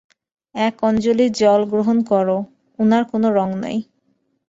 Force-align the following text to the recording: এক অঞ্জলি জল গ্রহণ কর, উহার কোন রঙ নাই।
এক 0.55 0.75
অঞ্জলি 0.83 1.25
জল 1.39 1.61
গ্রহণ 1.71 1.97
কর, 2.03 2.27
উহার 2.79 3.03
কোন 3.11 3.23
রঙ 3.37 3.49
নাই। 3.63 3.77